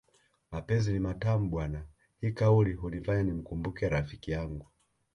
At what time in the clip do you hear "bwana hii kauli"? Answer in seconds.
1.49-2.73